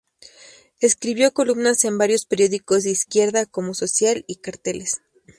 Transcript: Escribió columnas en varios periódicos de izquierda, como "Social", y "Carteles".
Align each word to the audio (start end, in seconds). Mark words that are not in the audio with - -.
Escribió 0.79 1.31
columnas 1.31 1.85
en 1.85 1.99
varios 1.99 2.25
periódicos 2.25 2.83
de 2.83 2.89
izquierda, 2.89 3.45
como 3.45 3.75
"Social", 3.75 4.25
y 4.27 4.37
"Carteles". 4.37 5.03